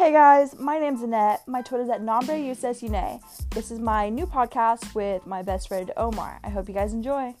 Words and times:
Hey 0.00 0.12
guys, 0.12 0.58
my 0.58 0.78
name's 0.78 1.02
Annette. 1.02 1.46
My 1.46 1.60
Twitter's 1.60 1.90
at 1.90 2.00
Nombre 2.00 2.34
This 3.50 3.70
is 3.70 3.78
my 3.78 4.08
new 4.08 4.24
podcast 4.24 4.94
with 4.94 5.26
my 5.26 5.42
best 5.42 5.68
friend 5.68 5.92
Omar. 5.94 6.40
I 6.42 6.48
hope 6.48 6.68
you 6.68 6.74
guys 6.74 6.94
enjoy. 6.94 7.34